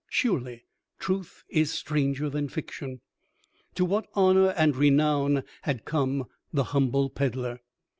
Surely 0.09 0.63
truth 0.97 1.43
is 1.47 1.71
stranger 1.71 2.27
than 2.27 2.49
fiction! 2.49 3.01
To 3.75 3.85
what 3.85 4.07
honor 4.15 4.49
and 4.57 4.75
renown 4.75 5.43
had 5.61 5.85
come 5.85 6.25
the 6.51 6.63
humble 6.73 7.11
peddler! 7.11 7.59